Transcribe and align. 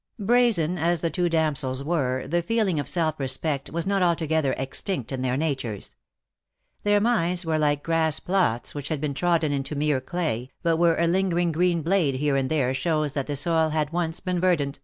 Brazen 0.17 0.79
as 0.79 1.01
the 1.01 1.11
two 1.11 1.29
damsels 1.29 1.83
were 1.83 2.27
the 2.27 2.41
feeling 2.41 2.79
of 2.79 2.87
self 2.87 3.19
respect 3.19 3.69
was 3.69 3.85
not 3.85 4.01
altogether 4.01 4.55
extinct 4.57 5.11
in 5.11 5.21
their 5.21 5.37
natures. 5.37 5.95
Their 6.81 6.99
minds 6.99 7.45
were 7.45 7.59
like 7.59 7.83
grass 7.83 8.19
plots 8.19 8.73
which 8.73 8.87
had 8.87 8.99
been 8.99 9.13
trodden 9.13 9.51
into 9.51 9.75
mere 9.75 10.01
clay, 10.01 10.49
but 10.63 10.77
where 10.77 10.99
a 10.99 11.05
lingering 11.05 11.51
green 11.51 11.83
blade 11.83 12.15
here 12.15 12.35
and 12.35 12.49
there 12.49 12.73
shows 12.73 13.13
that 13.13 13.27
the 13.27 13.35
soil 13.35 13.69
had 13.69 13.93
once 13.93 14.19
been 14.19 14.39
verdant. 14.41 14.79